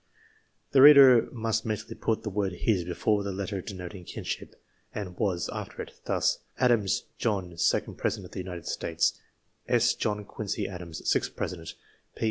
The 0.71 0.81
reader 0.81 1.29
must 1.31 1.63
mentally 1.63 1.93
put 1.93 2.23
the 2.23 2.31
word 2.31 2.53
his 2.53 2.83
before 2.83 3.21
the 3.21 3.31
letter 3.31 3.61
denoting 3.61 4.03
kinship, 4.03 4.59
and 4.95 5.15
was 5.15 5.47
after 5.53 5.79
it. 5.83 5.93
Thus: 6.05 6.39
Adams, 6.57 7.03
John; 7.19 7.55
second 7.59 7.99
President 7.99 8.25
of 8.25 8.31
the 8.31 8.39
United 8.39 8.65
States. 8.65 9.21
S. 9.67 9.93
John 9.93 10.25
Quincey 10.25 10.67
Adams, 10.67 11.07
sixth 11.07 11.35
President. 11.35 11.75